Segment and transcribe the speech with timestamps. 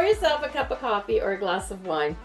[0.00, 2.16] Pour yourself a cup of coffee or a glass of wine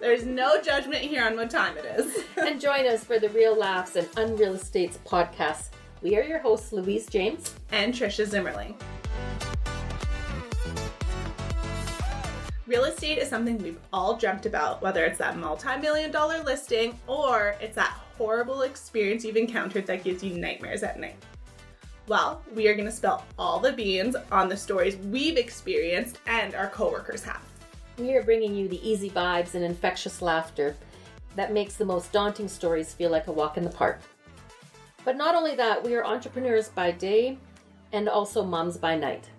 [0.00, 2.24] There's no judgment here on what time it is.
[2.38, 5.68] and join us for the Real Laughs and Unreal Estates podcast.
[6.00, 7.54] We are your hosts, Louise James.
[7.70, 8.76] and Trisha Zimmerling.
[12.66, 16.98] Real estate is something we've all dreamt about, whether it's that multi million dollar listing
[17.06, 21.22] or it's that horrible experience you've encountered that gives you nightmares at night.
[22.08, 26.54] Well, we are going to spill all the beans on the stories we've experienced and
[26.54, 27.42] our coworkers have.
[27.96, 30.76] We are bringing you the easy vibes and infectious laughter
[31.36, 34.00] that makes the most daunting stories feel like a walk in the park.
[35.04, 37.38] But not only that, we are entrepreneurs by day
[37.92, 39.30] and also moms by night.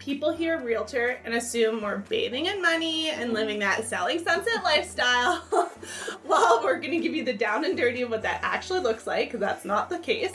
[0.00, 5.44] People hear realtor and assume we're bathing in money and living that selling sunset lifestyle.
[6.24, 9.06] well, we're going to give you the down and dirty of what that actually looks
[9.06, 10.32] like because that's not the case.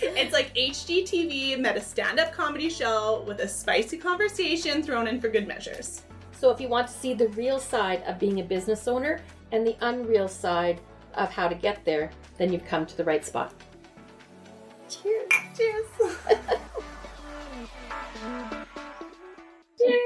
[0.00, 5.20] it's like HGTV met a stand up comedy show with a spicy conversation thrown in
[5.20, 6.02] for good measures.
[6.30, 9.66] So if you want to see the real side of being a business owner and
[9.66, 10.80] the unreal side
[11.14, 12.08] of how to get there,
[12.38, 13.52] then you've come to the right spot.
[14.88, 15.32] Cheers.
[15.56, 15.86] Cheers.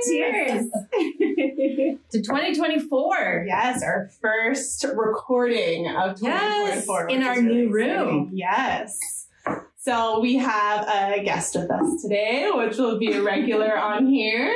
[0.07, 0.67] Cheers
[2.11, 3.45] to 2024.
[3.47, 7.09] Yes, our first recording of Yes, 2024.
[7.09, 8.31] in our really new room.
[8.33, 8.99] Yes.
[9.77, 14.55] So we have a guest with us today, which will be a regular on here.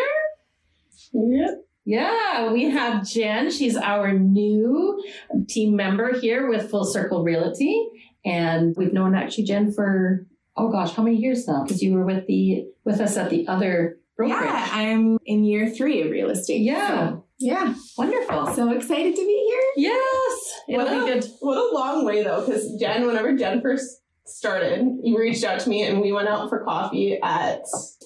[1.12, 1.64] Yep.
[1.84, 3.50] Yeah, we have Jenn.
[3.50, 5.02] She's our new
[5.48, 7.88] team member here with Full Circle Realty.
[8.24, 10.24] And we've known actually Jenn for,
[10.56, 11.64] oh gosh, how many years now?
[11.64, 14.41] Because you were with the with us at the other brokerage.
[14.41, 16.62] Yeah, I'm in year three of real estate.
[16.62, 16.88] Yeah.
[17.10, 17.74] so, yeah.
[17.98, 18.48] Wonderful.
[18.55, 19.88] So excited to be here.
[19.91, 20.52] yes.
[20.68, 21.24] It'll What a- good.
[21.41, 25.68] What a long way though, because Jenn, whenever Jenn first started, you reached out to
[25.68, 27.62] me and we went out for coffee at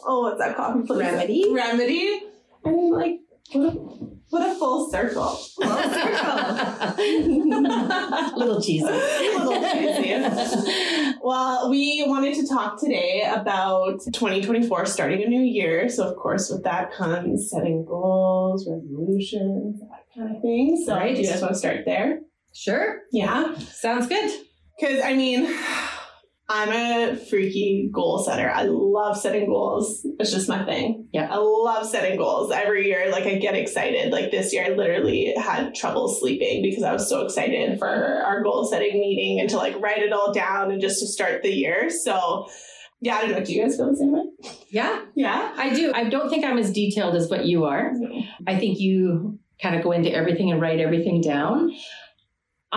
[0.07, 0.99] oh, what's that coffee place?
[1.01, 1.51] Remedy.
[1.53, 2.21] Remedy.
[2.65, 3.21] And like,
[3.53, 5.27] what a, what a full circle.
[5.27, 5.67] Full
[8.37, 8.85] little cheesy.
[8.85, 11.15] Little cheesy.
[11.23, 15.89] Well, we wanted to talk today about 2024 starting a new year.
[15.89, 20.83] So, of course, with that comes setting goals, resolutions, that kind of thing.
[20.85, 21.15] So, Right.
[21.17, 22.21] do you guys want to start there?
[22.55, 23.03] Sure.
[23.13, 23.57] Yeah.
[23.59, 24.31] Sounds good.
[24.79, 25.47] Because, I mean,
[26.49, 28.49] I'm a freaky goal setter.
[28.49, 30.07] I love setting goals.
[30.21, 31.09] It's just my thing.
[31.13, 31.29] Yeah.
[31.31, 33.11] I love setting goals every year.
[33.11, 34.13] Like, I get excited.
[34.13, 38.43] Like, this year, I literally had trouble sleeping because I was so excited for our
[38.45, 41.51] goal setting meeting and to like write it all down and just to start the
[41.51, 41.91] year.
[41.91, 42.47] So,
[43.01, 43.45] yeah, I don't know.
[43.45, 44.23] Do you guys feel the same way?
[44.71, 45.53] Yeah, Yeah.
[45.57, 45.93] I do.
[45.95, 47.93] I don't think I'm as detailed as what you are.
[48.47, 51.73] I think you kind of go into everything and write everything down.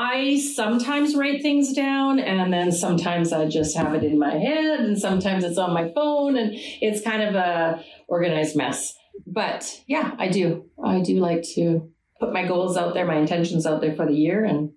[0.01, 4.79] I sometimes write things down and then sometimes I just have it in my head
[4.79, 8.93] and sometimes it's on my phone and it's kind of a organized mess.
[9.27, 10.69] But yeah, I do.
[10.81, 14.13] I do like to put my goals out there, my intentions out there for the
[14.13, 14.71] year and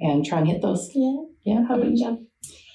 [0.00, 0.90] and try and hit those.
[0.94, 1.16] Yeah.
[1.44, 1.66] Yeah.
[1.68, 2.28] How about you, Jenn?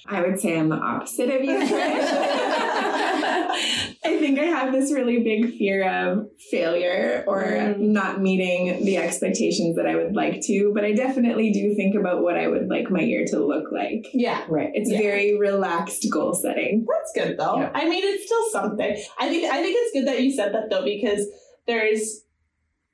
[0.08, 1.58] I would say I'm the opposite of you.
[4.08, 7.80] I think I have this really big fear of failure or Mm.
[7.80, 12.24] not meeting the expectations that I would like to, but I definitely do think about
[12.24, 14.08] what I would like my year to look like.
[14.14, 14.44] Yeah.
[14.50, 14.70] Right.
[14.74, 15.00] It's Yeah.
[15.00, 16.86] very relaxed goal setting.
[16.88, 17.58] That's good though.
[17.58, 17.72] Yeah.
[17.74, 18.96] I mean, it's still something.
[19.18, 21.28] I think I think it's good that you said that though because
[21.66, 22.24] there's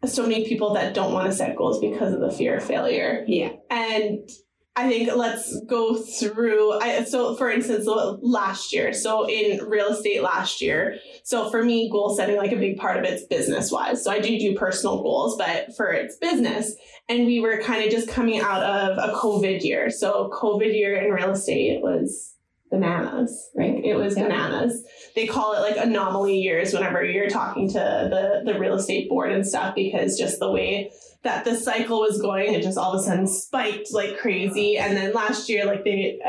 [0.06, 3.24] so many people that don't want to set goals because of the fear of failure.
[3.28, 3.52] Yeah.
[3.70, 4.28] And
[4.76, 6.80] I think let's go through.
[6.80, 7.86] I, so, for instance,
[8.22, 12.58] last year, so in real estate last year, so for me, goal setting, like a
[12.58, 14.04] big part of it's business wise.
[14.04, 16.74] So I do do personal goals, but for its business.
[17.08, 19.92] And we were kind of just coming out of a COVID year.
[19.92, 22.34] So, COVID year in real estate was
[22.72, 23.80] bananas, right?
[23.86, 24.24] It was Yeah.
[24.24, 24.84] bananas.
[25.16, 29.32] They call it like anomaly years whenever you're talking to the, the real estate board
[29.32, 30.92] and stuff because just the way
[31.24, 34.78] that the cycle was going, it just all of a sudden spiked like crazy.
[34.78, 36.20] And then last year, like they,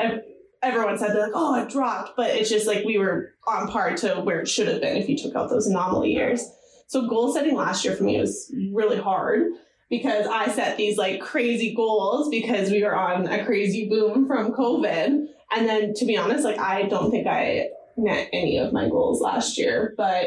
[0.63, 3.95] everyone said they're like, oh, it dropped, but it's just like we were on par
[3.97, 6.49] to where it should have been if you took out those anomaly years.
[6.87, 9.47] So goal setting last year for me was really hard
[9.91, 14.53] because I set these like crazy goals because we were on a crazy boom from
[14.53, 15.27] COVID.
[15.57, 19.21] And then to be honest, like I don't think I met any of my goals
[19.21, 20.27] last year, but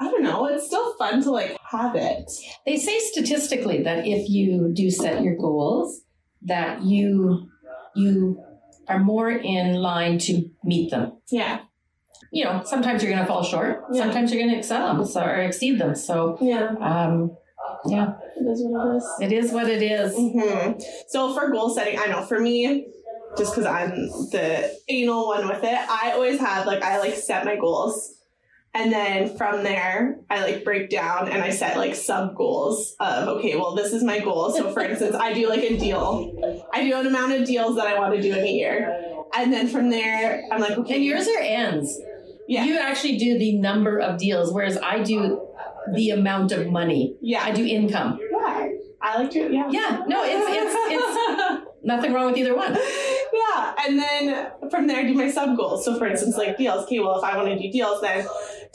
[0.00, 2.30] I don't know, it's still fun to like have it.
[2.66, 6.02] They say statistically that if you do set your goals,
[6.42, 7.48] that you
[7.94, 8.42] you
[8.88, 11.12] are more in line to meet them.
[11.30, 11.60] Yeah.
[12.30, 13.84] You know, sometimes you're going to fall short.
[13.92, 14.02] Yeah.
[14.02, 15.94] Sometimes you're going to excel them so, or exceed them.
[15.94, 16.74] So, Yeah.
[16.80, 17.36] um,
[17.86, 19.04] yeah, It is what it is.
[19.20, 20.14] it is what it is.
[20.14, 20.72] hmm
[21.08, 22.86] So for goal setting, I know for me,
[23.38, 23.90] just because I'm
[24.30, 28.15] the anal one with it, I always have like I like set my goals,
[28.76, 33.26] And then from there, I like break down and I set like sub goals of,
[33.38, 34.50] okay, well, this is my goal.
[34.50, 36.66] So for instance, I do like a deal.
[36.74, 39.14] I do an amount of deals that I want to do in a year.
[39.34, 40.96] And then from there, I'm like, okay.
[40.96, 41.98] And yours are ends.
[42.48, 42.64] Yeah.
[42.64, 45.40] You actually do the number of deals, whereas I do
[45.94, 47.16] the amount of money.
[47.22, 47.42] yeah.
[47.44, 48.20] I do income.
[48.30, 48.68] Yeah.
[49.00, 49.68] I like to, yeah.
[49.70, 52.74] Yeah, no, it's it's it's nothing wrong with either one.
[52.74, 53.74] yeah.
[53.86, 55.84] And then from there, I do my sub goals.
[55.84, 56.84] So, for instance, like deals.
[56.84, 58.26] Okay, well, if I want to do deals, then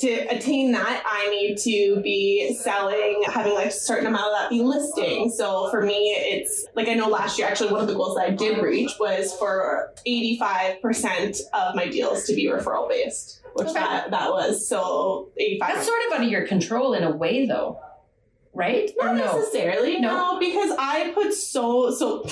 [0.01, 4.49] to attain that, I need to be selling, having like a certain amount of that
[4.49, 5.29] be listing.
[5.31, 8.27] So, for me, it's like I know last year, actually, one of the goals that
[8.27, 13.79] I did reach was for 85% of my deals to be referral based, which Okay.
[13.79, 17.79] that, that was so 85 That's sort of under your control in a way, though,
[18.53, 18.91] right?
[18.99, 19.37] Not no?
[19.37, 20.33] necessarily, no.
[20.33, 20.39] No.
[20.39, 22.25] because I put so so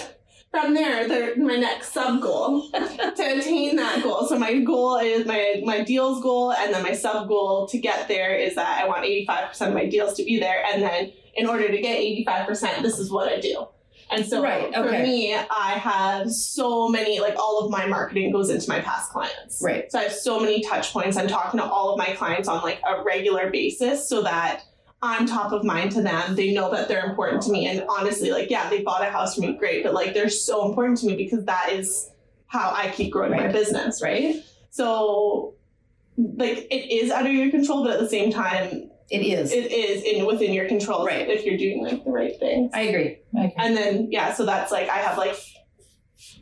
[0.51, 4.27] from there, the, my next sub goal to attain that goal.
[4.27, 8.07] So my goal is my my deals goal, and then my sub goal to get
[8.07, 10.81] there is that I want eighty five percent of my deals to be there, and
[10.81, 13.67] then in order to get eighty five percent, this is what I do.
[14.11, 15.03] And so Right, for okay.
[15.03, 19.61] me, I have so many like all of my marketing goes into my past clients.
[19.61, 19.91] Right.
[19.91, 21.15] So I have so many touch points.
[21.15, 24.63] I'm talking to all of my clients on like a regular basis so that
[25.01, 26.35] I'm top of mind to them.
[26.35, 27.67] They know that they're important to me.
[27.67, 30.67] And honestly, like, yeah, they bought a house from me, great, but like they're so
[30.67, 32.09] important to me because that is
[32.47, 34.35] how I keep growing my business, right?
[34.71, 35.55] So
[36.17, 39.53] like it is out of your control, but at the same time, It is.
[39.53, 41.29] it is in within your control Right.
[41.29, 42.71] if you're doing like the right things.
[42.73, 43.19] I agree.
[43.37, 43.53] I agree.
[43.57, 45.35] And then yeah, so that's like I have like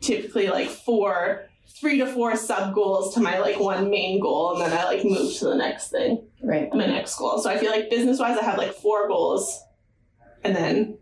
[0.00, 1.44] typically like four,
[1.80, 5.04] three to four sub goals to my like one main goal, and then I like
[5.04, 6.72] move to the next thing, Right.
[6.72, 7.38] my next goal.
[7.38, 9.60] So I feel like business wise, I have like four goals,
[10.44, 10.98] and then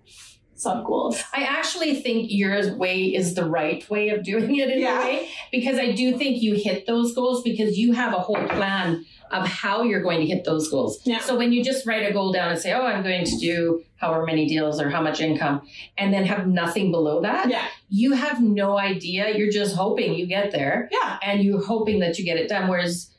[0.54, 1.22] sub goals.
[1.34, 4.98] I actually think your way is the right way of doing it in Yeah.
[5.02, 8.46] a way because I do think you hit those goals because you have a whole
[8.48, 11.00] plan of how you're going to hit those goals.
[11.04, 11.20] Yeah.
[11.20, 13.82] So when you just write a goal down and say, "Oh, I'm going to do
[13.96, 15.62] however many deals or how much income,"
[15.98, 19.36] and then have nothing below that, Yeah, you have no idea.
[19.36, 22.68] You're just hoping you get there yeah, and you're hoping that you get it done.
[22.68, 23.10] Whereas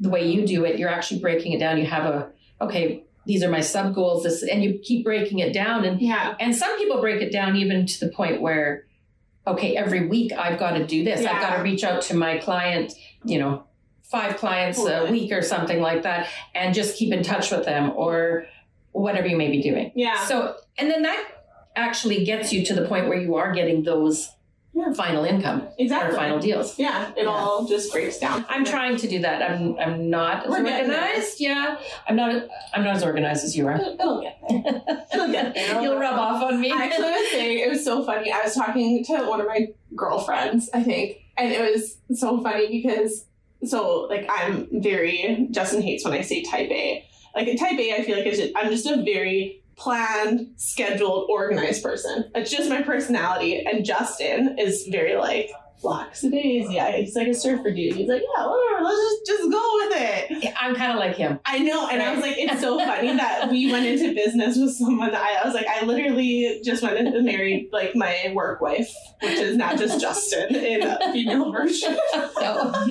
[0.00, 1.78] the way you do it, you're actually breaking it down.
[1.78, 2.30] You have a
[2.60, 3.04] okay.
[3.24, 4.24] These are my sub goals.
[4.24, 7.54] This and you keep breaking it down and yeah, and some people break it down
[7.54, 8.86] even to the point where,
[9.46, 11.24] okay, every week I've got to do this.
[11.24, 12.94] I've got to reach out to my client,
[13.24, 13.62] you know,
[14.12, 17.90] five clients a week or something like that, and just keep in touch with them
[17.96, 18.46] or
[18.92, 19.90] whatever you may be doing.
[19.96, 20.24] yeah.
[20.26, 21.20] So, and then that
[21.74, 24.30] actually gets you to the point where you are getting those
[24.74, 24.92] Yeah.
[24.92, 26.12] final income Exactly.
[26.12, 26.78] or final deals.
[26.78, 27.28] Yeah, it Yeah.
[27.28, 28.44] all just breaks down.
[28.48, 29.42] I'm trying to do that.
[29.50, 31.40] I'm I'm not We're organized.
[31.40, 31.76] Yeah,
[32.08, 32.30] I'm not.
[32.74, 33.74] I'm not as organized as you are.
[33.80, 34.82] It'll get there.
[35.14, 35.80] It'll get there.
[35.82, 36.70] You'll rub off on me.
[36.70, 38.30] I actually was saying it was so funny.
[38.32, 42.66] I was talking to one of my girlfriends, I think, and it was so funny
[42.82, 43.26] because
[43.64, 47.06] so like I'm very Justin hates when I say type A.
[47.34, 51.82] Like a type A, I feel like just, I'm just a very planned, scheduled, organized
[51.82, 52.30] person.
[52.34, 53.64] It's just my personality.
[53.64, 55.50] And Justin is very like
[55.82, 56.74] lackadaisy.
[56.74, 57.94] Yeah, he's like a surfer dude.
[57.94, 58.84] He's like, yeah, whatever.
[58.84, 60.54] Let's just just go with it.
[60.60, 61.40] I'm kind of like him.
[61.44, 64.72] I know, and I was like, it's so funny that we went into business with
[64.72, 68.60] someone that I, I was like, I literally just went into married like my work
[68.60, 68.88] wife,
[69.22, 71.98] which is not just Justin in a female version.
[72.12, 72.70] So,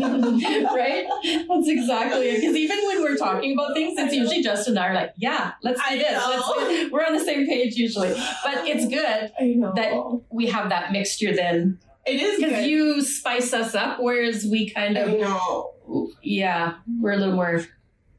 [0.75, 1.05] right?
[1.23, 2.39] That's exactly it.
[2.39, 5.53] Because even when we're talking about things, it's usually Justin and I are like, yeah,
[5.61, 6.25] let's do I this.
[6.25, 8.09] Let's, we're on the same page usually.
[8.09, 9.31] But it's good
[9.75, 11.79] that we have that mixture then.
[12.05, 16.11] It is Because you spice us up, whereas we kind I of, know.
[16.23, 17.61] yeah, we're a little more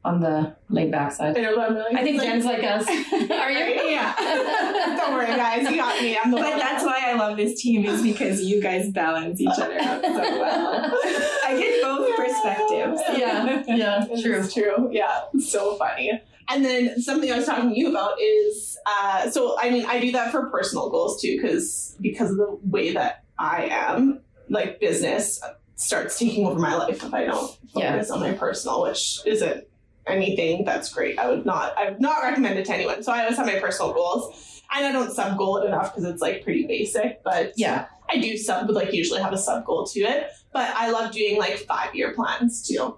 [0.05, 1.37] on the laid back side.
[1.37, 1.95] I know, I'm really.
[1.95, 2.85] I think Jenn's like us.
[3.31, 3.89] Are you?
[3.89, 4.13] Yeah.
[4.97, 5.69] Don't worry, guys.
[5.69, 6.17] You got me.
[6.17, 6.37] I'm the.
[6.37, 10.01] But that's why I love this team is because you guys balance each other out
[10.03, 10.99] so well.
[11.45, 13.01] I get both perspectives.
[13.17, 14.47] Yeah, yeah, true.
[14.47, 14.89] true.
[14.91, 16.21] Yeah, it's so funny.
[16.49, 19.99] And then something I was talking to you about is uh, so I mean I
[19.99, 24.79] do that for personal goals too because because of the way that I am like
[24.79, 25.41] business
[25.75, 28.13] starts taking over my life if I don't focus Yeah.
[28.13, 29.65] on my personal, which isn't
[30.05, 31.17] anything that's great.
[31.17, 33.03] I would not I would not recommend it to anyone.
[33.03, 34.61] So I always have my personal goals.
[34.75, 37.85] And I don't sub goal it enough because it's like pretty basic, but Yeah.
[38.09, 40.29] I do sub but like usually have a sub goal to it.
[40.51, 42.97] But I love doing like five year plans too.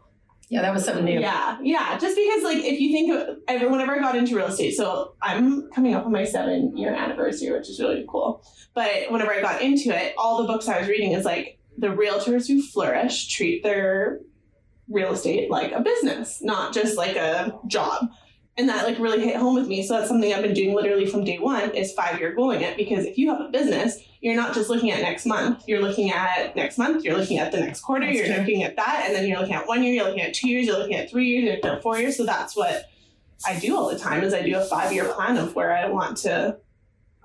[0.49, 1.19] Yeah, that was something new.
[1.19, 1.97] Yeah, yeah.
[1.97, 5.71] Just because, like, if you think of whenever I got into real estate, so I'm
[5.71, 8.43] coming up on my seven year anniversary, which is really cool.
[8.75, 11.87] But whenever I got into it, all the books I was reading is like the
[11.87, 14.19] realtors who flourish treat their
[14.87, 18.09] real estate like a business, not just like a job.
[18.57, 19.85] And that like really hit home with me.
[19.85, 22.77] So that's something I've been doing literally from day one is five year goaling it
[22.77, 25.63] because if you have a business, you're not just looking at next month.
[25.67, 27.03] You're looking at next month.
[27.03, 28.05] You're looking at the next quarter.
[28.05, 28.37] That's you're true.
[28.37, 29.93] looking at that, and then you're looking at one year.
[29.93, 30.65] You're looking at two years.
[30.67, 31.43] You're looking at three years.
[31.43, 32.17] You're looking at four years.
[32.17, 32.85] So that's what
[33.45, 34.23] I do all the time.
[34.23, 36.57] Is I do a five year plan of where I want to.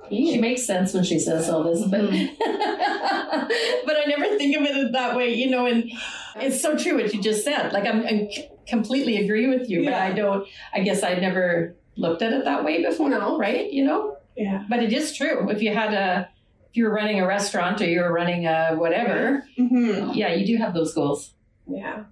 [0.08, 4.92] She makes sense when she says all this, but but I never think of it
[4.92, 5.66] that way, you know.
[5.66, 5.90] And
[6.36, 7.72] it's so true what you just said.
[7.72, 10.46] Like I'm, I completely agree with you, but I don't.
[10.72, 13.38] I guess I never looked at it that way before, No.
[13.38, 13.70] right?
[13.70, 14.64] You know, Yeah.
[14.68, 15.48] but it is true.
[15.50, 16.28] If you had a,
[16.70, 20.12] if you're running a restaurant or you're running a whatever, Mm-hmm.
[20.14, 21.34] yeah, you do have those goals.
[21.66, 22.04] Yeah.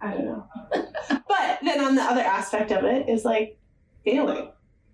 [0.00, 0.46] I don't know.
[1.28, 3.58] but then on the other aspect of it is like
[4.04, 4.50] failing.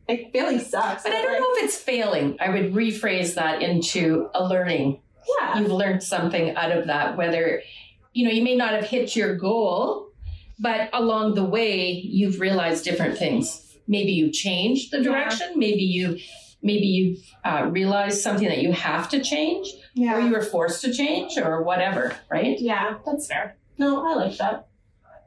[0.08, 1.02] Like failing sucks.
[1.04, 2.36] But I don't like, know if it's failing.
[2.40, 5.00] I would rephrase that into a learning.
[5.40, 5.58] Yeah.
[5.60, 7.62] You've learned something out of that, whether,
[8.12, 10.08] you know, you may not have hit your goal,
[10.58, 13.60] but along the way, you've realized different things.
[13.86, 15.04] Maybe you changed the Yeah.
[15.04, 15.52] direction.
[15.56, 16.18] Maybe you,
[16.64, 20.92] maybe you uh, realized something that you have to change, or you were forced to
[20.92, 22.16] change, or whatever.
[22.28, 22.58] Right?
[22.58, 23.56] Yeah, that's fair.
[23.78, 24.66] No, I like that.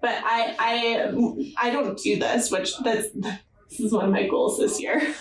[0.01, 4.58] But I I I don't do this, which that's this is one of my goals
[4.58, 4.98] this year.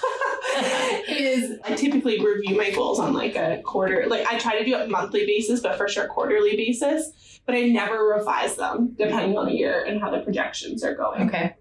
[1.08, 4.76] is I typically review my goals on like a quarter like I try to do
[4.76, 7.40] it monthly basis, but for sure quarterly basis.
[7.44, 11.28] But I never revise them depending on the year and how the projections are going.
[11.28, 11.54] Okay.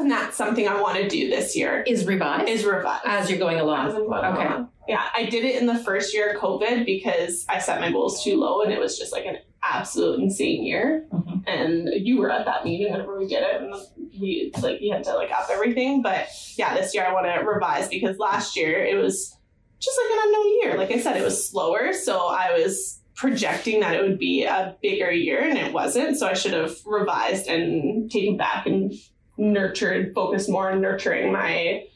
[0.00, 3.00] And that's something I want to do this year Is revised is revise.
[3.04, 3.88] as you're going along.
[3.88, 4.46] As I'm going Okay.
[4.46, 4.68] along.
[4.88, 8.24] Yeah, I did it in the first year of COVID because I set my goals
[8.24, 11.06] too low and it was just like an absolute insane year.
[11.12, 11.42] Mhm.
[11.46, 13.74] And you were at that meeting whenever we did it and
[14.18, 16.00] we like you had to like up everything.
[16.02, 19.36] But yeah, this year I want to revise because last year it was
[19.80, 20.78] just like an unknown year.
[20.78, 21.92] Like I said, it was slower.
[21.92, 26.16] So I was projecting that it would be a bigger year and it wasn't.
[26.16, 28.92] So I should have revised and taken back and
[29.40, 31.86] nurtured, focused more on nurturing my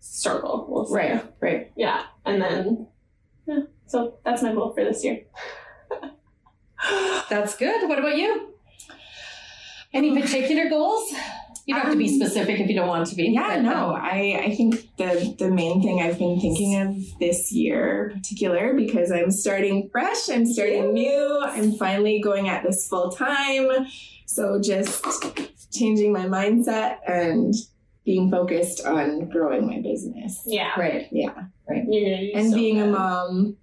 [0.00, 0.66] circle.
[0.68, 0.94] We'll say.
[0.94, 1.24] Right.
[1.40, 1.72] Right.
[1.76, 2.02] Yeah.
[2.26, 2.88] And then,
[3.46, 3.60] yeah.
[3.86, 5.22] So that's my goal for this year.
[7.28, 7.88] That's good.
[7.88, 8.54] What about you?
[9.92, 11.12] Any particular goals?
[11.66, 13.30] You don't have to be Um, specific if you don't want to be.
[13.30, 16.96] Yeah, but, no, um, I, I think the the main thing I've been thinking of
[17.20, 22.88] this year particular because I'm starting fresh, I'm starting new, I'm finally going at this
[22.88, 23.86] full time.
[24.26, 25.04] So just
[25.72, 27.54] changing my mindset and
[28.04, 30.42] being focused on growing my business.
[30.46, 30.78] Yeah.
[30.78, 31.08] Right.
[31.12, 33.56] You're gonna do And so being a mom.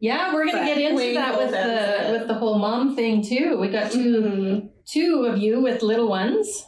[0.00, 2.12] Yeah, we're gonna get into that with the it.
[2.18, 3.58] with the whole mom thing too.
[3.60, 4.68] We got two Mhm.
[4.86, 6.66] two of you with little ones,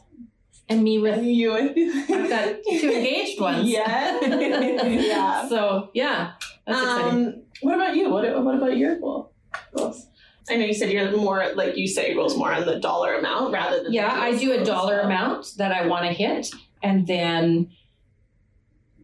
[0.69, 3.69] and me with And you I've got two engaged ones.
[3.69, 4.21] Yeah.
[4.23, 5.49] yeah.
[5.49, 6.33] So yeah,
[6.67, 7.27] that's exciting.
[7.27, 8.11] Um, what about you?
[8.11, 9.33] What, what about your goal?
[9.77, 10.07] goals?
[10.51, 13.53] I know you said you're more like you say goals more on the dollar amount
[13.53, 16.51] rather than Yeah, I do a dollar so- amount that I want to hit,
[16.83, 17.71] and then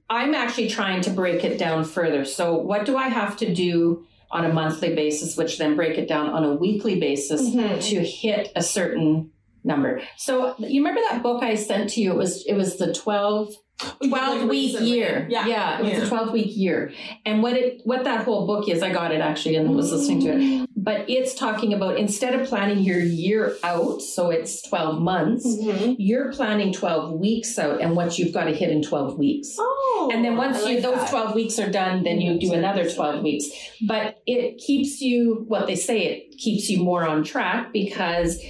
[0.09, 2.25] I'm actually trying to break it down further.
[2.25, 6.09] So, what do I have to do on a monthly basis, which then break it
[6.09, 7.83] down on a weekly basis Mhm.
[7.91, 9.31] to hit a certain
[9.65, 10.01] number?
[10.17, 12.13] So, you remember that book I sent to you?
[12.13, 13.55] It was it was the 12
[14.07, 14.91] 12 Like week recently.
[14.91, 15.27] year.
[15.31, 15.79] Yeah.
[15.79, 16.05] it was Yeah.
[16.05, 16.93] a 12 week year.
[17.25, 20.21] And what it what that whole book is, I got it actually and was listening
[20.21, 20.69] to it.
[20.77, 25.97] But it's talking about instead of planning your year out, so it's 12 months, Mhm.
[25.99, 29.57] you're planning 12 weeks out and what you've got to hit in 12 weeks.
[29.59, 30.11] Oh.
[30.13, 33.23] And then once I you those 12 weeks are done, then you do another 12
[33.23, 33.47] weeks.
[33.89, 38.43] But it keeps you what they say it keeps you more on track because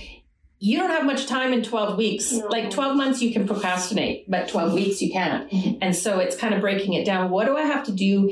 [0.62, 2.32] you don't have much time in 12 weeks.
[2.32, 2.46] No.
[2.48, 5.50] Like 12 months you can procrastinate, but 12 weeks you can't.
[5.50, 5.78] Mm-hmm.
[5.80, 7.30] And so it's kind of breaking it down.
[7.30, 8.30] What do I have to do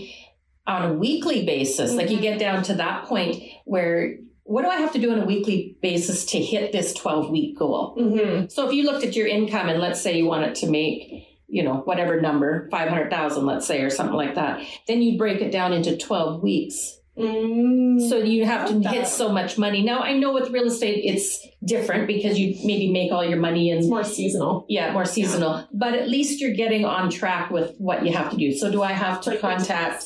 [0.67, 1.95] on a weekly basis?
[1.95, 2.23] Like you Mhm.
[2.23, 5.77] get down to that point where what do I have to do on a weekly
[5.83, 7.95] basis to hit this 12 week goal?
[7.99, 8.51] Mhm.
[8.53, 11.63] So if you looked at your income and let's say you wanted to make, you
[11.63, 15.73] know, whatever number, 500,000, let's say, or something like that, then you break it down
[15.73, 16.98] into 12 weeks.
[17.19, 18.09] Mm.
[18.09, 18.93] So you have to that.
[18.93, 19.83] hit so much money.
[19.83, 23.71] Now I know with real estate it's different because you maybe make all your money
[23.71, 24.65] and it's more seasonal.
[24.69, 25.67] yeah, more seasonal.
[25.73, 28.53] But at least you're getting on track with what you have to do.
[28.53, 30.05] So do I have to contact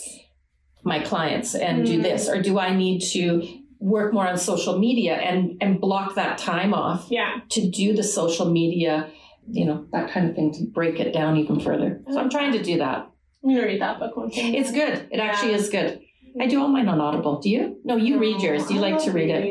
[0.85, 2.03] my clients and do Mm.
[2.03, 3.47] this or do I need to
[3.79, 7.41] work more on social media and and block that time off Yeah.
[7.51, 9.09] to do the social media,
[9.51, 12.01] you know, that kind of thing to break it down even further.
[12.11, 13.09] So I'm trying to do that.
[13.45, 14.55] I'm gonna read that book one time.
[14.55, 15.09] It's good.
[15.11, 16.01] It actually is good.
[16.41, 17.41] I do all mine on Audible.
[17.41, 17.79] Do you?
[17.85, 18.67] No, you read yours.
[18.67, 19.43] Do you like to read it?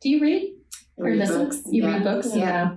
[0.00, 0.54] Do you read
[0.96, 1.44] or Read listen?
[1.44, 1.62] books.
[1.70, 1.92] You Yeah.
[1.94, 2.28] read books?
[2.34, 2.42] Yeah.
[2.44, 2.74] Yeah.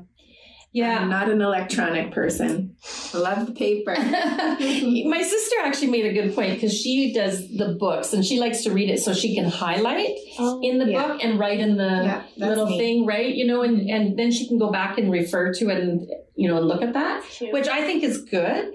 [0.74, 1.00] Yeah.
[1.00, 2.76] I'm not an electronic person.
[3.14, 3.94] I love the paper.
[3.96, 8.64] My sister actually made a good point because she does the books and she likes
[8.64, 11.08] to read it so she can highlight oh, in the Yeah.
[11.08, 12.78] book and write in the Yeah, little me.
[12.78, 13.34] thing, right?
[13.36, 16.48] You know, and, and then she can go back and refer to it and, you
[16.48, 17.52] know, and look at that, Cute.
[17.52, 18.72] which I think is good.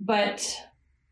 [0.00, 0.56] But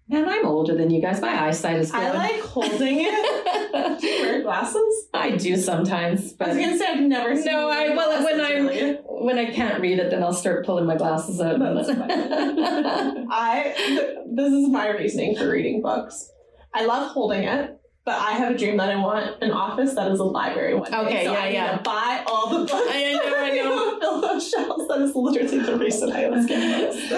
[0.09, 1.21] Man, I'm older than you guys.
[1.21, 2.03] My eyesight is good.
[2.03, 4.01] I like holding it.
[4.01, 5.09] Do you wear glasses?
[5.15, 8.41] I do sometimes, But I was gonna say I've never seen no, I well when
[8.41, 8.95] I'm really.
[9.05, 11.59] when I can't read it, then I'll start pulling my glasses out.
[11.61, 11.89] That's
[13.31, 16.31] I th- this is my reasoning for reading books.
[16.75, 20.11] I love holding it, but I have a dream that I want an office that
[20.11, 20.97] is a library one day.
[20.99, 21.77] Okay, so yeah, I yeah.
[21.77, 22.73] to buy all the books.
[22.75, 24.01] I know, I know.
[24.01, 24.89] Fill those shelves.
[24.89, 27.13] That is literally the reason I was getting this.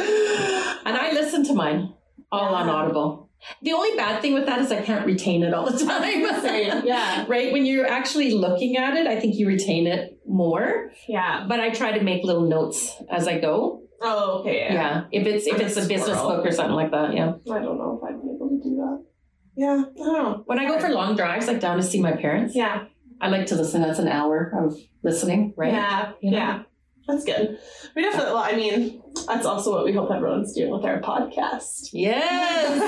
[0.85, 1.95] and I listen to mine
[2.33, 3.30] all on Audible.
[3.62, 6.40] The only bad thing with that is I can't retain it all the time.
[6.40, 7.25] Same, yeah.
[7.28, 10.90] Right when you're actually looking at it, I think you retain it more.
[11.09, 11.44] Yeah.
[11.49, 13.83] But I try to make little notes as I go.
[14.00, 14.61] Oh, okay.
[14.64, 15.04] Yeah, Yeah.
[15.12, 17.14] if it's if it's a business book or something like that.
[17.14, 17.35] Yeah.
[17.50, 19.04] I don't know if I'd be able to do that.
[19.56, 19.85] Yeah.
[19.88, 20.42] I don't know.
[20.47, 22.85] When I go for long drives, like down to see my parents, Yeah.
[23.21, 23.80] I like to listen.
[23.83, 25.73] That's an hour of listening, right?
[25.73, 26.12] Yeah.
[26.21, 26.37] You know?
[26.38, 26.62] Yeah.
[27.07, 27.59] That's good.
[27.95, 28.33] We definitely.
[28.33, 31.91] Well, I mean, that's also what we hope everyone's doing with our podcast.
[31.93, 32.81] Yes.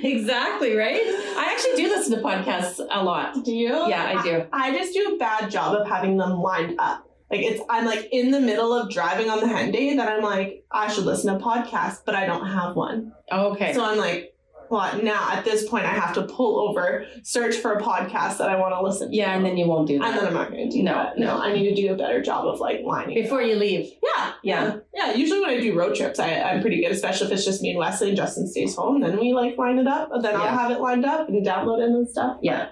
[0.04, 1.02] exactly, right?
[1.02, 3.44] I actually do listen to podcasts a lot.
[3.44, 3.88] Do you?
[3.88, 4.46] Yeah, I do.
[4.52, 7.04] I just do a bad job of having them lined up.
[7.30, 10.64] Like it's I'm like in the middle of driving on the Henday that I'm like,
[10.70, 13.12] I should listen to a podcast, but I don't have one.
[13.30, 13.74] Okay.
[13.74, 14.34] So I'm like,
[14.70, 18.48] well, now at this point I have to pull over, search for a podcast that
[18.48, 19.16] I want to listen to.
[19.16, 20.14] yeah, and then you won't do and that.
[20.16, 21.18] then I'm not gonna do No, that.
[21.18, 21.26] no.
[21.36, 23.92] No, I need to do a better job of like lining Before you leave.
[24.02, 24.76] Yeah, Yeah.
[24.94, 25.12] yeah.
[25.14, 27.70] Usually when I do road trips, I, I'm pretty good, especially if it's just me
[27.70, 29.00] and Wesley and Justin stays home.
[29.00, 30.10] Then we like line it up.
[30.12, 30.42] And then Yeah.
[30.42, 32.38] I'll have it lined up and download it and stuff.
[32.42, 32.68] Yeah.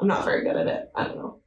[0.00, 0.90] I'm not very good at it.
[0.94, 1.40] I don't know.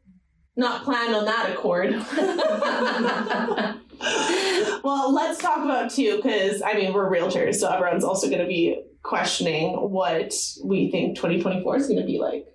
[0.56, 1.94] Not planned on that accord.
[4.00, 8.48] well, let's talk about too, because I mean we're realtors, so everyone's also going to
[8.48, 12.46] be questioning what we think 2024 is going to be like.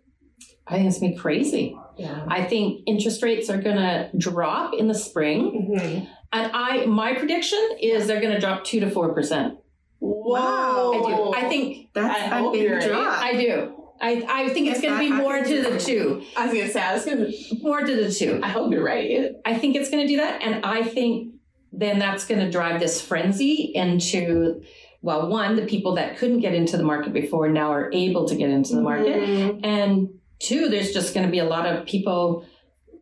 [0.66, 1.76] I think it's gonna be crazy.
[1.96, 2.24] Yeah.
[2.28, 5.68] I think interest rates are gonna drop in the spring.
[5.70, 6.04] Mm-hmm.
[6.32, 9.58] And I my prediction is they're gonna drop two to four percent.
[9.98, 10.92] Whoa!
[10.92, 11.34] I do.
[11.34, 12.88] I think That's I a big right.
[12.88, 13.22] drop.
[13.22, 13.81] I do.
[14.02, 16.24] I, I think it's going to be more to the two.
[16.36, 17.62] I was going to say I was going to.
[17.62, 18.40] More to the two.
[18.42, 19.30] I hope you're right.
[19.44, 20.42] I think it's going to do that.
[20.42, 21.34] And I think
[21.72, 24.62] then that's going to drive this frenzy into,
[25.02, 28.34] well, one, the people that couldn't get into the market before now are able to
[28.34, 29.22] get into the market.
[29.22, 29.60] Mhm.
[29.62, 30.08] And
[30.40, 32.44] two, there's just going to be a lot of people,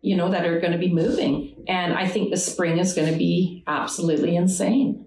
[0.03, 1.65] you know, that are going to be moving.
[1.67, 5.07] And I think the spring is going to be absolutely insane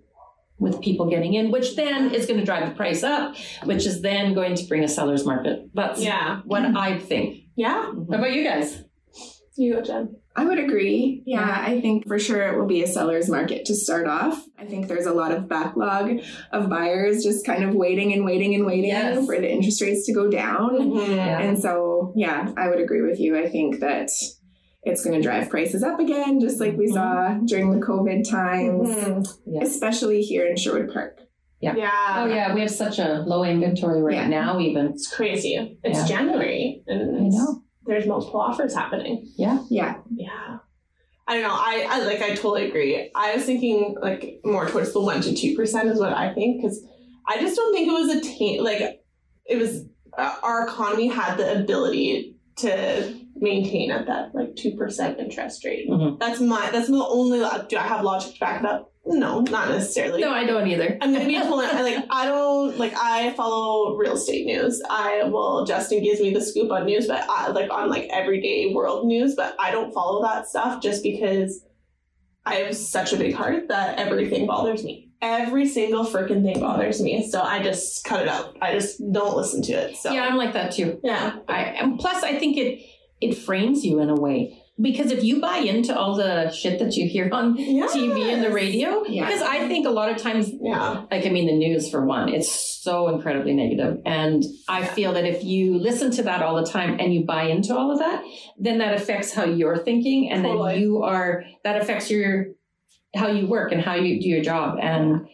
[0.60, 4.02] with people getting in, which then is going to drive the price up, which is
[4.02, 5.70] then going to bring a seller's market.
[5.74, 6.42] That's Yeah.
[6.46, 7.40] what I think.
[7.56, 7.90] Yeah.
[7.94, 8.12] Mm-hmm.
[8.14, 8.84] How about you guys?
[9.58, 10.16] You go, Jenn.
[10.36, 11.22] I would agree.
[11.28, 14.44] Yeah, I think for sure it will be a seller's market to start off.
[14.58, 18.56] I think there's a lot of backlog of buyers just kind of waiting and waiting
[18.56, 19.24] and waiting Yes.
[19.28, 20.92] for the interest rates to go down.
[20.96, 21.40] Yeah.
[21.40, 23.38] And so, yeah, I would agree with you.
[23.38, 24.10] I think that
[24.86, 26.94] it's going to drive prices up again, just like we Mhm.
[26.94, 29.38] saw during the COVID times, Mhm.
[29.46, 29.62] Yeah.
[29.64, 31.20] especially here in Sherwood Park.
[31.62, 31.76] Yeah.
[31.78, 31.92] Yeah.
[32.18, 34.28] Oh yeah, we have such a low inventory right Yeah.
[34.28, 34.60] now.
[34.60, 35.78] Even It's crazy.
[35.84, 36.06] It's Yeah.
[36.18, 37.62] January and I know.
[37.86, 39.26] there's multiple offers happening.
[39.38, 39.60] Yeah.
[39.70, 39.96] Yeah.
[40.14, 40.58] Yeah.
[41.26, 41.54] I don't know.
[41.54, 42.22] I, I like.
[42.22, 43.10] I totally agree.
[43.16, 46.62] I was thinking like more towards the one to two percent is what I think
[46.62, 46.86] because
[47.26, 49.00] I just don't think it was a ta- like
[49.46, 49.86] it was
[50.18, 55.90] uh, our economy had the ability to maintain at that like two percent interest rate.
[55.90, 56.20] Mhm.
[56.20, 56.70] That's my.
[56.72, 57.40] That's the only.
[57.40, 58.90] Do I have logic to back it up?
[59.06, 60.22] No, not necessarily.
[60.22, 60.98] No, I don't either.
[61.02, 64.82] I'm gonna be totally like I don't like I follow real estate news.
[64.90, 68.74] I will Justin gives me the scoop on news, but I like on like everyday
[68.74, 71.66] world news, but I don't follow that stuff just because
[72.46, 75.10] I have such a big heart that everything bothers me.
[75.22, 77.26] Every single freaking thing bothers me.
[77.30, 78.58] So I just cut it out.
[78.62, 79.96] I just don't listen to it.
[79.98, 81.00] So Yeah, I'm like that too.
[81.04, 81.40] yeah.
[81.48, 82.82] I and plus I think it
[83.30, 86.96] it frames you in a way because if you buy into all the shit that
[86.96, 89.26] you hear on TV and the radio, Yeah.
[89.28, 91.04] because I think a lot of times Yeah.
[91.12, 94.00] like I mean the news for one, it's so incredibly negative.
[94.06, 97.44] And I feel that if you listen to that all the time and you buy
[97.44, 98.24] into all of that,
[98.58, 100.74] then that affects how you're thinking and Totally.
[100.74, 102.48] then you are that affects your
[103.16, 104.80] how you work and how you do your job.
[104.82, 105.28] And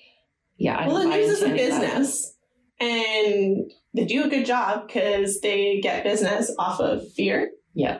[0.58, 1.80] yeah, I Well, the news is a any of that.
[1.82, 2.36] business,
[2.82, 7.52] and they do a good job because they get business off of fear.
[7.80, 8.00] Yeah.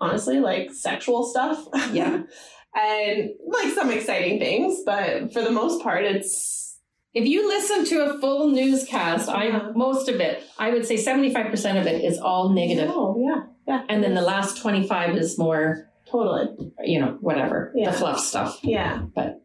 [0.00, 1.66] Honestly, like sexual stuff.
[1.92, 2.22] Yeah.
[2.74, 6.78] and like some exciting things, but for the most part, it's
[7.14, 9.70] If you listen to a full newscast, I Yeah.
[9.74, 12.90] most of it, I would say 75% of it is all negative.
[12.92, 13.82] Oh, yeah, yeah.
[13.88, 16.48] And then the last 25 is more, totally,
[16.84, 17.90] you know, whatever, Yeah.
[17.90, 18.58] the fluff stuff.
[18.62, 19.00] yeah.
[19.14, 19.40] But-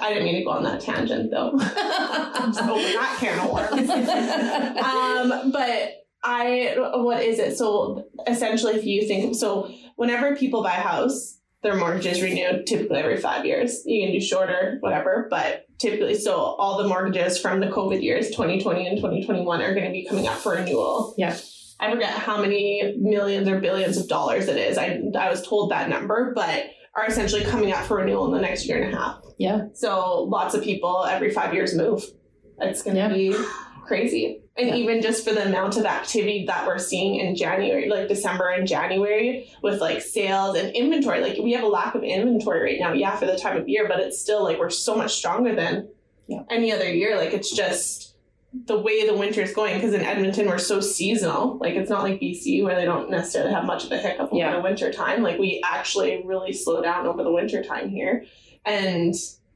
[0.00, 1.50] I didn't mean to go on that tangent though.
[1.52, 1.62] Open
[2.96, 3.90] that can of worms.
[5.42, 7.56] um, but I, what is it?
[7.56, 12.98] So essentially, if you think so, whenever people buy a house, their mortgages renewed typically
[12.98, 13.82] every five years.
[13.86, 18.30] You can do shorter, whatever, but typically, so all the mortgages from the COVID years,
[18.30, 21.14] 2020 and 2021, are going to be coming up for renewal.
[21.16, 21.36] Yeah.
[21.78, 24.76] I forget how many millions or billions of dollars it is.
[24.78, 28.40] I, I was told that number, but are essentially coming up for renewal in the
[28.40, 29.20] next year and a half.
[29.38, 29.62] Yeah.
[29.74, 32.04] So lots of people every five years move.
[32.60, 33.08] It's going to Yeah.
[33.08, 33.34] be
[33.86, 34.41] crazy.
[34.56, 34.74] And Yeah.
[34.76, 38.66] even just for the amount of activity that we're seeing in January, like December and
[38.68, 42.92] January, with like sales and inventory, like we have a lack of inventory right now.
[42.92, 45.88] Yeah, for the time of year, but it's still like we're so much stronger than
[46.28, 46.42] Yeah.
[46.50, 47.16] any other year.
[47.16, 48.10] Like it's just
[48.66, 51.56] the way the winter is going because in Edmonton we're so seasonal.
[51.58, 54.36] Like it's not like BC where they don't necessarily have much of a hiccup over
[54.36, 54.54] Yeah.
[54.54, 55.22] the winter time.
[55.22, 58.26] Like we actually really slow down over the winter time here,
[58.66, 59.14] and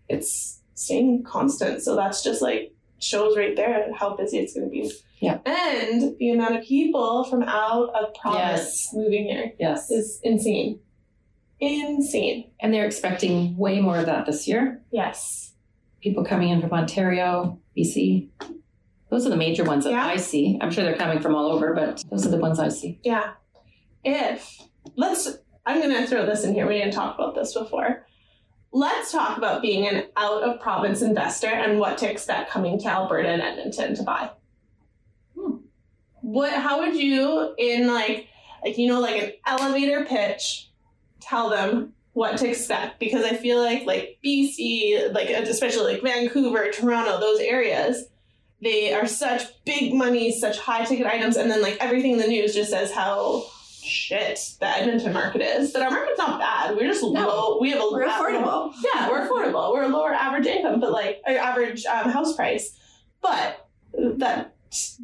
[0.09, 1.83] it's staying constant.
[1.83, 4.91] So that's just like shows right there how busy it's going to be.
[5.19, 5.39] Yeah.
[5.47, 8.91] and the amount of people from out of province Yes.
[8.93, 9.91] moving here Yes.
[9.91, 10.81] is insane.
[11.59, 12.51] Insane.
[12.61, 14.83] And they're expecting way more of that this year.
[14.91, 15.55] Yes.
[16.03, 18.29] People coming in from Ontario, BC.
[19.11, 20.05] Those are the major ones that Yeah.
[20.07, 20.59] I see.
[20.61, 23.01] I'm sure they're coming from all over, but those are the ones I see.
[23.03, 23.31] Yeah.
[24.05, 24.61] If
[24.97, 26.67] let's I'm gonna throw this in here.
[26.67, 28.07] We didn't talk about this before.
[28.77, 32.89] Let's talk about being an out of province investor and what to expect coming to
[32.89, 34.31] Alberta and Edmonton to buy.
[35.35, 35.57] Hmm.
[36.21, 38.29] What how would you in like
[38.63, 40.71] like you know like an elevator pitch
[41.21, 46.71] tell them what to expect because I feel like like BC like especially like Vancouver,
[46.71, 48.05] Toronto, those areas
[48.61, 52.27] they are such big money, such high ticket items, and then like everything in the
[52.27, 53.47] news just says how
[53.87, 55.73] shit the Edmonton market is.
[55.73, 56.77] But our market's not bad.
[56.77, 57.59] We're just low.
[57.61, 58.73] We have a We're affordable.
[58.95, 59.73] Yeah, we're affordable.
[59.73, 62.79] We're a lower average income, but like uh, average um, house price.
[63.23, 64.55] But that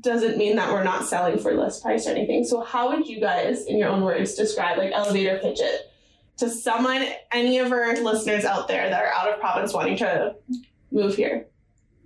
[0.00, 2.44] doesn't mean that we're not selling for less price or anything.
[2.44, 5.90] So how would you guys, in your own words, describe like elevator pitch it
[6.38, 10.34] to someone, any of our listeners out there that are out of province wanting to
[10.90, 11.46] move here?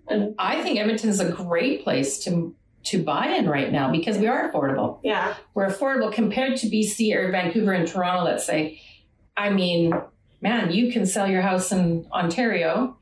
[0.09, 2.55] And I think Edmonton's a great place to
[2.87, 5.01] to buy in right now because we are affordable.
[5.03, 8.81] yeah, We're affordable compared to BC or Vancouver and Toronto, let's say.
[9.37, 9.93] I mean,
[10.41, 12.97] man, you can sell your house in Ontario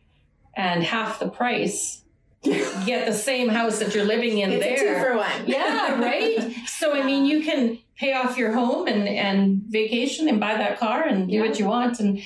[0.56, 2.00] and half the price
[2.44, 4.98] get the same house that you're living in It's a there.
[4.98, 5.46] two for one.
[5.46, 6.52] Yeah, right?
[6.66, 10.78] So I mean you can pay off your home and, and vacation and buy that
[10.78, 12.00] car and do what you want.
[12.00, 12.20] And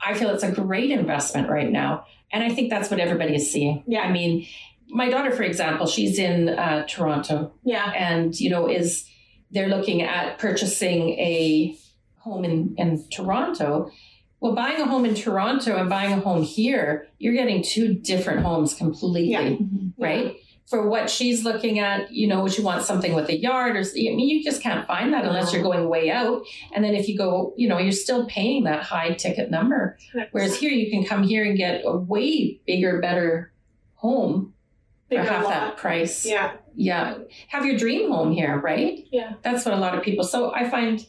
[0.00, 2.06] I feel it's a great investment right now.
[2.32, 3.82] And I think that's what everybody is seeing.
[3.86, 4.00] Yeah.
[4.00, 4.46] I mean,
[4.92, 9.08] my daughter, for example, she's in uh, Toronto yeah, and, you know, is
[9.50, 11.76] they're looking at purchasing a
[12.18, 13.90] home in, in Toronto.
[14.40, 18.40] Well, buying a home in Toronto and buying a home here, you're getting two different
[18.42, 19.56] homes completely Yeah.
[19.98, 20.36] right?
[20.68, 23.92] For what she's looking at, you know, she wants something with a yard, or I
[23.94, 26.42] mean, you just can't find that unless you're going way out.
[26.74, 29.98] And then if you go, you know, you're still paying that high ticket number.
[30.30, 33.52] Whereas here, you can come here and get a way bigger, better
[33.96, 34.54] home
[35.16, 36.24] for half that price.
[36.26, 39.06] yeah, yeah, have your dream home here, right?
[39.10, 39.34] Yeah.
[39.42, 40.24] that's what a lot of people.
[40.24, 41.04] So I find,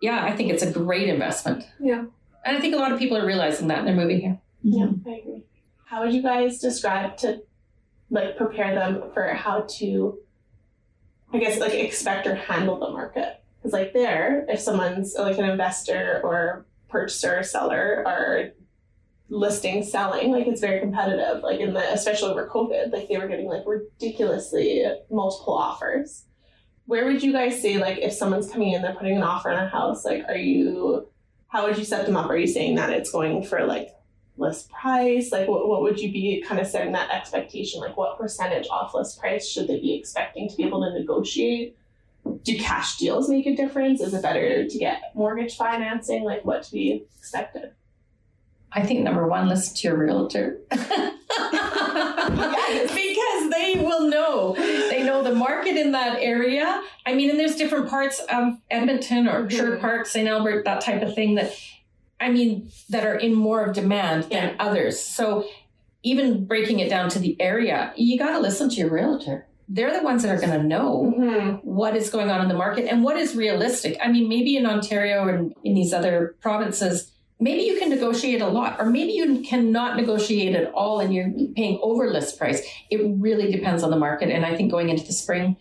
[0.00, 2.04] yeah, I think it's a great investment, yeah.
[2.44, 4.38] and I think a lot of people are realizing that and they're moving here.
[4.62, 5.08] Yeah, mm-hmm.
[5.08, 5.44] I agree.
[5.84, 7.42] How would you guys describe to
[8.10, 10.18] like prepare them for how to
[11.32, 13.42] I guess like expect or handle the market?
[13.58, 18.50] Because like there, if someone's like an investor or purchaser or seller are
[19.30, 21.42] listing selling, like it's very competitive.
[21.42, 26.24] Like in the especially over COVID, like they were getting like ridiculously multiple offers.
[26.86, 29.64] Where would you guys say like if someone's coming in, they're putting an offer on
[29.64, 31.08] a house, like are you
[31.48, 32.28] how would you set them up?
[32.28, 33.90] Are you saying that it's going for like
[34.36, 35.30] list price?
[35.30, 37.80] Like, what, what would you be kind of setting that expectation?
[37.80, 41.76] Like, what percentage off list price should they be expecting to be able to negotiate?
[42.42, 44.00] Do cash deals make a difference?
[44.00, 46.24] Is it better to get mortgage financing?
[46.24, 47.72] Like, what to be expected?
[48.72, 50.58] I think number one, listen to your realtor.
[50.70, 51.10] because
[53.50, 54.54] they will know.
[54.54, 56.82] They know the market in that area.
[57.06, 59.48] I mean, and there's different parts of Edmonton or.
[59.50, 60.28] Sherwood Park, St.
[60.28, 61.52] Albert, that type of thing that,
[62.20, 65.00] I mean, that are in more of demand than others.
[65.00, 65.46] So
[66.02, 69.46] even breaking it down to the area, you got to listen to your realtor.
[69.68, 71.56] They're the ones that are going to know Mm-hmm.
[71.58, 73.96] what is going on in the market and what is realistic.
[74.02, 78.46] I mean, maybe in Ontario and in these other provinces, maybe you can negotiate a
[78.46, 82.62] lot, or maybe you cannot negotiate at all and you're paying over list price.
[82.90, 84.28] It really depends on the market.
[84.30, 85.56] And I think going into the spring,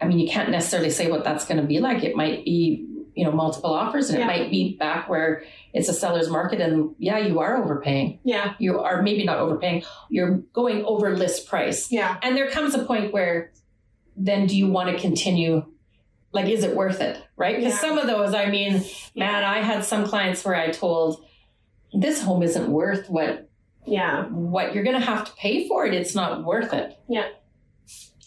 [0.00, 2.02] I mean, you can't necessarily say what that's going to be like.
[2.02, 4.24] It might be, you know, multiple offers and Yeah.
[4.24, 8.18] it might be back where it's a seller's market and yeah, you are overpaying.
[8.24, 11.92] Yeah, You are maybe not overpaying, you're going over list price.
[11.92, 13.52] yeah, And there comes a point where
[14.16, 15.64] then do you want to continue
[16.32, 17.22] like, is it worth it?
[17.36, 17.56] Right?
[17.56, 17.80] Because Yeah.
[17.80, 18.82] some of those, I mean,
[19.16, 21.24] man, I had some clients where I told,
[21.92, 23.48] this home isn't worth what
[23.84, 24.26] Yeah.
[24.26, 25.92] what you're going to have to pay for it.
[25.94, 26.96] It's not worth it.
[27.08, 27.26] Yeah.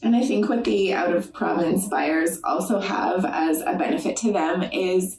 [0.02, 4.34] And I think what the out of province buyers also have as a benefit to
[4.34, 5.18] them is,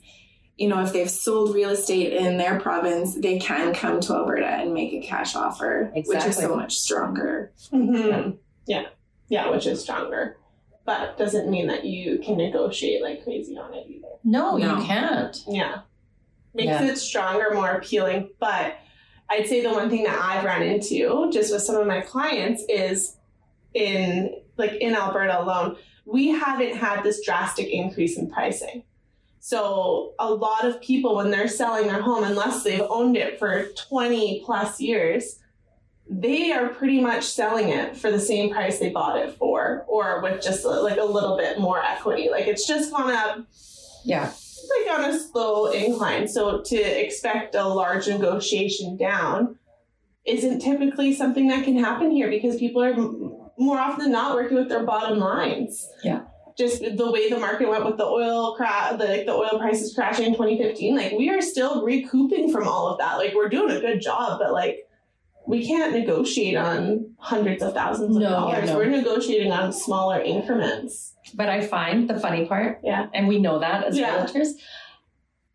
[0.58, 4.44] you know, if they've sold real estate in their province, they can come to Alberta
[4.46, 7.50] and make a cash offer, which is so much stronger.
[7.70, 8.32] hmm
[8.66, 8.84] Yeah.
[9.28, 10.36] Yeah, which is stronger.
[10.84, 14.08] But doesn't mean that you can negotiate like crazy on it either.
[14.22, 14.76] No, No.
[14.78, 15.36] you can't.
[15.48, 15.80] Yeah.
[16.52, 16.84] Makes Yeah.
[16.84, 18.30] it stronger, more appealing.
[18.38, 18.76] But
[19.30, 22.62] I'd say the one thing that I've run into just with some of my clients
[22.68, 23.16] is
[23.72, 28.84] in like in Alberta alone, we haven't had this drastic increase in pricing.
[29.40, 33.66] So a lot of people when they're selling their home, unless they've owned it for
[33.88, 35.38] 20 plus years,
[36.08, 40.20] they are pretty much selling it for the same price they bought it for, or
[40.22, 42.28] with just like a little bit more equity.
[42.30, 43.38] Like it's just gone up
[44.04, 44.30] Yeah.
[44.86, 46.28] like on a slow incline.
[46.28, 49.56] So to expect a large negotiation down
[50.26, 52.94] isn't typically something that can happen here because people are
[53.58, 55.88] more often than not working with their bottom lines.
[56.02, 56.22] Yeah.
[56.56, 59.92] Just the way the market went with the oil cra- the, like the oil prices
[59.94, 63.16] crashing in 2015, like we are still recouping from all of that.
[63.16, 64.86] Like we're doing a good job, but like
[65.46, 68.70] we can't negotiate on hundreds of thousands of No, dollars.
[68.70, 68.76] no.
[68.76, 71.14] We're negotiating on smaller increments.
[71.34, 73.06] But I find the funny part, Yeah.
[73.12, 74.24] and we know that as Yeah.
[74.24, 74.48] realtors,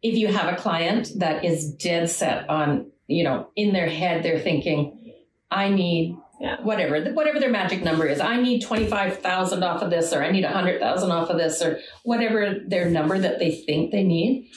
[0.02, 4.24] if you have a client that is dead set on, you know, in their head,
[4.24, 5.14] they're thinking,
[5.52, 6.58] I need Yeah.
[6.62, 8.20] whatever, whatever their magic number is.
[8.22, 12.56] I need 25,000 off of this, or I need 100,000 off of this, or whatever
[12.66, 14.50] their number that they think they need.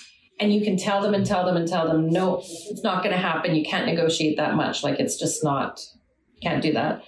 [0.43, 3.15] And you can tell them and tell them and tell them, no, it's not going
[3.15, 3.55] to happen.
[3.55, 4.83] You can't negotiate that much.
[4.83, 5.81] Like it's just not,
[6.43, 7.05] can't do that.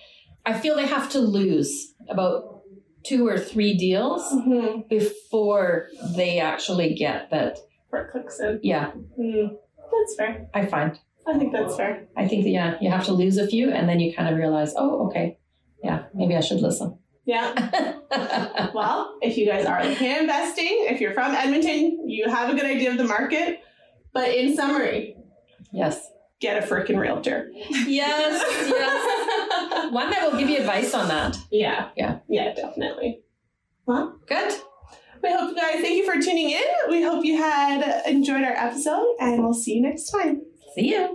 [0.47, 2.61] I feel they have to lose about
[3.03, 4.83] two or three deals Mm-hmm.
[4.88, 7.59] before they actually get that.
[7.90, 8.61] For clicks in.
[8.62, 9.57] Yeah, Mm,
[9.92, 10.47] that's fair.
[10.55, 10.99] I find.
[11.27, 12.07] I think that's fair.
[12.16, 14.38] I think that, yeah, you have to lose a few and then you kind of
[14.38, 15.38] realize, oh, okay.
[15.83, 16.99] Yeah, maybe I should listen.
[17.26, 17.94] Yeah.
[18.74, 22.64] Well, if you guys are at investing, if you're from Edmonton, you have a good
[22.64, 23.60] idea of the market.
[24.12, 25.16] But in summary,
[25.72, 26.10] yes.
[26.40, 27.50] get a freaking realtor.
[27.54, 29.92] Yes, yes.
[29.92, 31.37] One that will give you advice on that.
[31.50, 31.90] yeah.
[31.96, 32.18] Yeah.
[32.28, 33.20] Yeah, definitely.
[33.87, 34.54] Well, Good.
[35.22, 36.64] we hope you guys, thank you for tuning in.
[36.88, 40.42] We hope you had enjoyed our episode, and we'll see you next time.
[40.74, 41.08] See you.